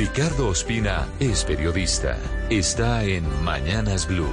Ricardo 0.00 0.48
Ospina 0.48 1.06
es 1.20 1.44
periodista. 1.44 2.16
Está 2.48 3.04
en 3.04 3.22
Mañanas 3.44 4.08
Blue. 4.08 4.30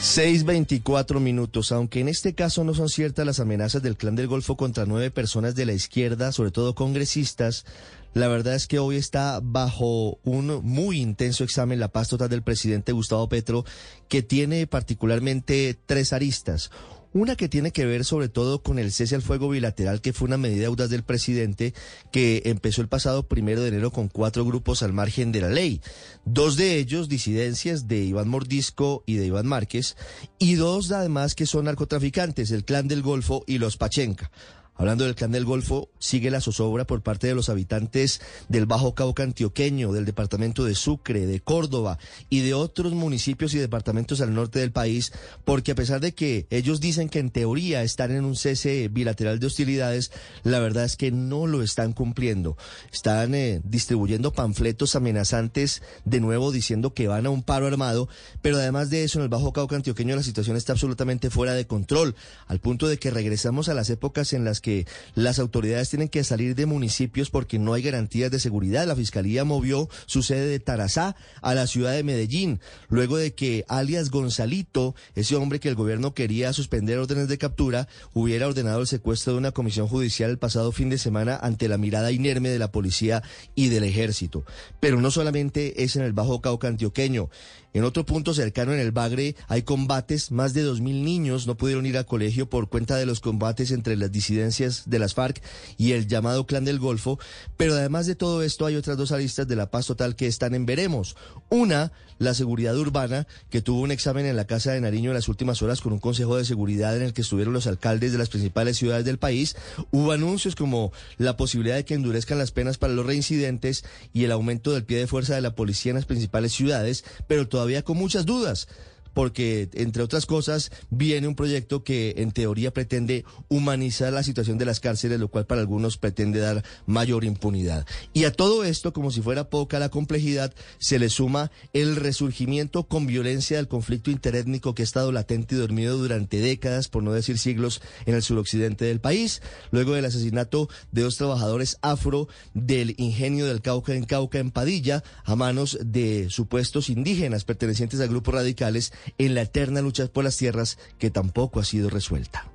6.24 0.00 1.20
minutos, 1.20 1.70
aunque 1.70 2.00
en 2.00 2.08
este 2.08 2.34
caso 2.34 2.64
no 2.64 2.72
son 2.72 2.88
ciertas 2.88 3.26
las 3.26 3.40
amenazas 3.40 3.82
del 3.82 3.98
Clan 3.98 4.16
del 4.16 4.28
Golfo 4.28 4.56
contra 4.56 4.86
nueve 4.86 5.10
personas 5.10 5.54
de 5.54 5.66
la 5.66 5.74
izquierda, 5.74 6.32
sobre 6.32 6.50
todo 6.50 6.74
congresistas, 6.74 7.66
la 8.14 8.28
verdad 8.28 8.54
es 8.54 8.68
que 8.68 8.78
hoy 8.78 8.96
está 8.96 9.40
bajo 9.42 10.18
un 10.24 10.62
muy 10.64 11.02
intenso 11.02 11.44
examen 11.44 11.78
la 11.78 11.88
paz 11.88 12.08
total 12.08 12.30
del 12.30 12.42
presidente 12.42 12.92
Gustavo 12.92 13.28
Petro, 13.28 13.66
que 14.08 14.22
tiene 14.22 14.66
particularmente 14.66 15.76
tres 15.84 16.14
aristas. 16.14 16.70
Una 17.14 17.36
que 17.36 17.48
tiene 17.48 17.70
que 17.70 17.86
ver 17.86 18.04
sobre 18.04 18.28
todo 18.28 18.60
con 18.64 18.80
el 18.80 18.90
cese 18.90 19.14
al 19.14 19.22
fuego 19.22 19.48
bilateral, 19.48 20.00
que 20.00 20.12
fue 20.12 20.26
una 20.26 20.36
medida 20.36 20.66
audaz 20.66 20.90
del 20.90 21.04
presidente 21.04 21.72
que 22.10 22.42
empezó 22.44 22.82
el 22.82 22.88
pasado 22.88 23.28
primero 23.28 23.62
de 23.62 23.68
enero 23.68 23.92
con 23.92 24.08
cuatro 24.08 24.44
grupos 24.44 24.82
al 24.82 24.92
margen 24.92 25.30
de 25.30 25.40
la 25.40 25.48
ley. 25.48 25.80
Dos 26.24 26.56
de 26.56 26.76
ellos 26.76 27.08
disidencias 27.08 27.86
de 27.86 28.02
Iván 28.02 28.28
Mordisco 28.28 29.04
y 29.06 29.14
de 29.14 29.26
Iván 29.26 29.46
Márquez, 29.46 29.96
y 30.40 30.56
dos 30.56 30.90
además 30.90 31.36
que 31.36 31.46
son 31.46 31.66
narcotraficantes, 31.66 32.50
el 32.50 32.64
Clan 32.64 32.88
del 32.88 33.02
Golfo 33.02 33.44
y 33.46 33.58
los 33.58 33.76
Pachenca. 33.76 34.32
Hablando 34.76 35.04
del 35.04 35.14
Clan 35.14 35.30
del 35.30 35.44
Golfo, 35.44 35.88
sigue 36.00 36.32
la 36.32 36.40
zozobra 36.40 36.84
por 36.84 37.02
parte 37.02 37.28
de 37.28 37.34
los 37.36 37.48
habitantes 37.48 38.20
del 38.48 38.66
Bajo 38.66 38.94
Cauca 38.96 39.22
antioqueño, 39.22 39.92
del 39.92 40.04
departamento 40.04 40.64
de 40.64 40.74
Sucre, 40.74 41.26
de 41.26 41.38
Córdoba 41.38 41.98
y 42.28 42.40
de 42.40 42.54
otros 42.54 42.92
municipios 42.92 43.54
y 43.54 43.58
departamentos 43.58 44.20
al 44.20 44.34
norte 44.34 44.58
del 44.58 44.72
país, 44.72 45.12
porque 45.44 45.72
a 45.72 45.74
pesar 45.76 46.00
de 46.00 46.12
que 46.12 46.48
ellos 46.50 46.80
dicen 46.80 47.08
que 47.08 47.20
en 47.20 47.30
teoría 47.30 47.84
están 47.84 48.10
en 48.10 48.24
un 48.24 48.34
cese 48.34 48.88
bilateral 48.88 49.38
de 49.38 49.46
hostilidades, 49.46 50.10
la 50.42 50.58
verdad 50.58 50.84
es 50.84 50.96
que 50.96 51.12
no 51.12 51.46
lo 51.46 51.62
están 51.62 51.92
cumpliendo. 51.92 52.56
Están 52.92 53.36
eh, 53.36 53.60
distribuyendo 53.62 54.32
panfletos 54.32 54.96
amenazantes, 54.96 55.82
de 56.04 56.18
nuevo 56.18 56.50
diciendo 56.50 56.94
que 56.94 57.06
van 57.06 57.26
a 57.26 57.30
un 57.30 57.44
paro 57.44 57.68
armado, 57.68 58.08
pero 58.42 58.56
además 58.56 58.90
de 58.90 59.04
eso, 59.04 59.20
en 59.20 59.22
el 59.22 59.28
Bajo 59.28 59.52
Cauca 59.52 59.76
antioqueño 59.76 60.16
la 60.16 60.24
situación 60.24 60.56
está 60.56 60.72
absolutamente 60.72 61.30
fuera 61.30 61.54
de 61.54 61.68
control, 61.68 62.16
al 62.48 62.58
punto 62.58 62.88
de 62.88 62.98
que 62.98 63.12
regresamos 63.12 63.68
a 63.68 63.74
las 63.74 63.88
épocas 63.88 64.32
en 64.32 64.44
las 64.44 64.63
que 64.64 64.86
las 65.14 65.38
autoridades 65.38 65.90
tienen 65.90 66.08
que 66.08 66.24
salir 66.24 66.54
de 66.54 66.64
municipios 66.64 67.28
porque 67.28 67.58
no 67.58 67.74
hay 67.74 67.82
garantías 67.82 68.30
de 68.30 68.40
seguridad. 68.40 68.86
La 68.86 68.96
Fiscalía 68.96 69.44
movió 69.44 69.90
su 70.06 70.22
sede 70.22 70.46
de 70.46 70.58
Tarazá 70.58 71.16
a 71.42 71.52
la 71.52 71.66
ciudad 71.66 71.92
de 71.92 72.02
Medellín, 72.02 72.60
luego 72.88 73.18
de 73.18 73.34
que 73.34 73.66
alias 73.68 74.08
Gonzalito, 74.08 74.94
ese 75.14 75.36
hombre 75.36 75.60
que 75.60 75.68
el 75.68 75.74
gobierno 75.74 76.14
quería 76.14 76.54
suspender 76.54 76.98
órdenes 76.98 77.28
de 77.28 77.36
captura, 77.36 77.88
hubiera 78.14 78.46
ordenado 78.46 78.80
el 78.80 78.86
secuestro 78.86 79.34
de 79.34 79.38
una 79.40 79.52
comisión 79.52 79.86
judicial 79.86 80.30
el 80.30 80.38
pasado 80.38 80.72
fin 80.72 80.88
de 80.88 80.96
semana 80.96 81.36
ante 81.36 81.68
la 81.68 81.76
mirada 81.76 82.10
inerme 82.10 82.48
de 82.48 82.58
la 82.58 82.72
policía 82.72 83.22
y 83.54 83.68
del 83.68 83.84
ejército. 83.84 84.46
Pero 84.80 84.98
no 84.98 85.10
solamente 85.10 85.84
es 85.84 85.94
en 85.96 86.04
el 86.04 86.14
Bajo 86.14 86.40
Cauca 86.40 86.68
antioqueño. 86.68 87.28
En 87.74 87.82
otro 87.82 88.06
punto 88.06 88.34
cercano 88.34 88.72
en 88.72 88.78
el 88.78 88.92
Bagre 88.92 89.34
hay 89.48 89.62
combates, 89.62 90.30
más 90.30 90.54
de 90.54 90.62
dos 90.62 90.80
mil 90.80 91.04
niños 91.04 91.48
no 91.48 91.56
pudieron 91.56 91.86
ir 91.86 91.98
al 91.98 92.06
colegio 92.06 92.48
por 92.48 92.68
cuenta 92.68 92.96
de 92.96 93.04
los 93.04 93.18
combates 93.18 93.72
entre 93.72 93.96
las 93.96 94.12
disidencias 94.12 94.53
de 94.58 94.98
las 94.98 95.14
FARC 95.14 95.42
y 95.76 95.92
el 95.92 96.06
llamado 96.06 96.46
Clan 96.46 96.64
del 96.64 96.78
Golfo, 96.78 97.18
pero 97.56 97.74
además 97.74 98.06
de 98.06 98.14
todo 98.14 98.42
esto 98.42 98.66
hay 98.66 98.76
otras 98.76 98.96
dos 98.96 99.10
aristas 99.10 99.48
de 99.48 99.56
la 99.56 99.70
paz 99.70 99.86
total 99.86 100.14
que 100.14 100.28
están 100.28 100.54
en 100.54 100.64
veremos. 100.64 101.16
Una, 101.50 101.90
la 102.18 102.34
seguridad 102.34 102.78
urbana, 102.78 103.26
que 103.50 103.60
tuvo 103.60 103.80
un 103.80 103.90
examen 103.90 104.26
en 104.26 104.36
la 104.36 104.46
Casa 104.46 104.70
de 104.70 104.80
Nariño 104.80 105.10
en 105.10 105.14
las 105.14 105.28
últimas 105.28 105.60
horas 105.62 105.80
con 105.80 105.92
un 105.92 105.98
consejo 105.98 106.36
de 106.36 106.44
seguridad 106.44 106.96
en 106.96 107.02
el 107.02 107.12
que 107.12 107.22
estuvieron 107.22 107.52
los 107.52 107.66
alcaldes 107.66 108.12
de 108.12 108.18
las 108.18 108.28
principales 108.28 108.76
ciudades 108.76 109.04
del 109.04 109.18
país. 109.18 109.56
Hubo 109.90 110.12
anuncios 110.12 110.54
como 110.54 110.92
la 111.18 111.36
posibilidad 111.36 111.74
de 111.74 111.84
que 111.84 111.94
endurezcan 111.94 112.38
las 112.38 112.52
penas 112.52 112.78
para 112.78 112.92
los 112.92 113.04
reincidentes 113.04 113.84
y 114.12 114.24
el 114.24 114.30
aumento 114.30 114.72
del 114.72 114.84
pie 114.84 114.98
de 114.98 115.08
fuerza 115.08 115.34
de 115.34 115.40
la 115.40 115.56
policía 115.56 115.90
en 115.90 115.96
las 115.96 116.06
principales 116.06 116.52
ciudades, 116.52 117.04
pero 117.26 117.48
todavía 117.48 117.64
todavía 117.64 117.82
con 117.82 117.96
muchas 117.96 118.26
dudas 118.26 118.68
porque, 119.14 119.70
entre 119.74 120.02
otras 120.02 120.26
cosas, 120.26 120.70
viene 120.90 121.28
un 121.28 121.36
proyecto 121.36 121.84
que 121.84 122.14
en 122.18 122.32
teoría 122.32 122.72
pretende 122.72 123.24
humanizar 123.48 124.12
la 124.12 124.22
situación 124.22 124.58
de 124.58 124.66
las 124.66 124.80
cárceles, 124.80 125.20
lo 125.20 125.28
cual 125.28 125.46
para 125.46 125.60
algunos 125.60 125.96
pretende 125.96 126.40
dar 126.40 126.64
mayor 126.86 127.24
impunidad. 127.24 127.86
Y 128.12 128.24
a 128.24 128.32
todo 128.32 128.64
esto, 128.64 128.92
como 128.92 129.10
si 129.10 129.22
fuera 129.22 129.48
poca 129.48 129.78
la 129.78 129.88
complejidad, 129.88 130.52
se 130.78 130.98
le 130.98 131.08
suma 131.08 131.50
el 131.72 131.96
resurgimiento 131.96 132.84
con 132.84 133.06
violencia 133.06 133.56
del 133.56 133.68
conflicto 133.68 134.10
interétnico 134.10 134.74
que 134.74 134.82
ha 134.82 134.84
estado 134.84 135.12
latente 135.12 135.54
y 135.54 135.58
dormido 135.58 135.96
durante 135.96 136.38
décadas, 136.38 136.88
por 136.88 137.02
no 137.02 137.12
decir 137.12 137.38
siglos, 137.38 137.80
en 138.06 138.14
el 138.14 138.22
suroccidente 138.22 138.84
del 138.84 139.00
país, 139.00 139.40
luego 139.70 139.94
del 139.94 140.04
asesinato 140.04 140.68
de 140.90 141.02
dos 141.02 141.16
trabajadores 141.16 141.78
afro 141.82 142.28
del 142.52 142.94
ingenio 142.98 143.46
del 143.46 143.62
Cauca 143.62 143.94
en 143.94 144.04
Cauca 144.04 144.38
en 144.38 144.50
Padilla 144.50 145.02
a 145.24 145.36
manos 145.36 145.78
de 145.84 146.28
supuestos 146.30 146.90
indígenas 146.90 147.44
pertenecientes 147.44 148.00
a 148.00 148.06
grupos 148.06 148.34
radicales 148.34 148.92
en 149.18 149.34
la 149.34 149.42
eterna 149.42 149.80
lucha 149.80 150.06
por 150.06 150.24
las 150.24 150.36
tierras 150.36 150.78
que 150.98 151.10
tampoco 151.10 151.60
ha 151.60 151.64
sido 151.64 151.90
resuelta. 151.90 152.53